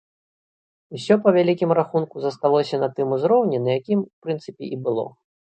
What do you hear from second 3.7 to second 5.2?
якім у прынцыпе і было.